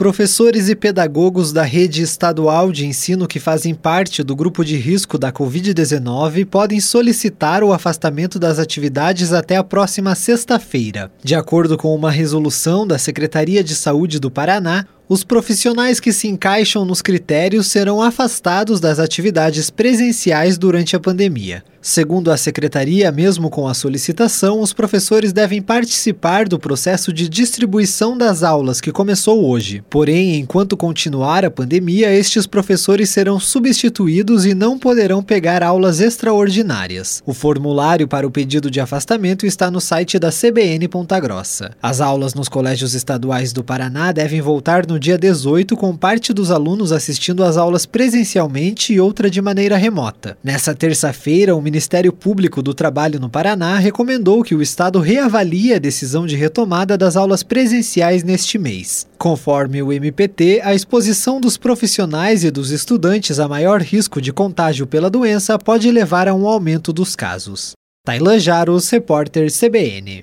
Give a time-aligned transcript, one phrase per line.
[0.00, 5.18] Professores e pedagogos da rede estadual de ensino que fazem parte do grupo de risco
[5.18, 11.12] da Covid-19 podem solicitar o afastamento das atividades até a próxima sexta-feira.
[11.22, 16.28] De acordo com uma resolução da Secretaria de Saúde do Paraná, os profissionais que se
[16.28, 21.64] encaixam nos critérios serão afastados das atividades presenciais durante a pandemia.
[21.82, 28.18] Segundo a secretaria, mesmo com a solicitação, os professores devem participar do processo de distribuição
[28.18, 29.82] das aulas que começou hoje.
[29.88, 37.22] Porém, enquanto continuar a pandemia, estes professores serão substituídos e não poderão pegar aulas extraordinárias.
[37.24, 41.70] O formulário para o pedido de afastamento está no site da CBN Ponta Grossa.
[41.82, 46.50] As aulas nos colégios estaduais do Paraná devem voltar no dia 18, com parte dos
[46.50, 50.36] alunos assistindo às aulas presencialmente e outra de maneira remota.
[50.44, 55.78] Nessa terça-feira, o Ministério Público do Trabalho no Paraná recomendou que o Estado reavalie a
[55.78, 59.06] decisão de retomada das aulas presenciais neste mês.
[59.18, 64.86] Conforme o MPT, a exposição dos profissionais e dos estudantes a maior risco de contágio
[64.86, 67.72] pela doença pode levar a um aumento dos casos.
[68.04, 70.18] Tailan Jaros, repórter CBN.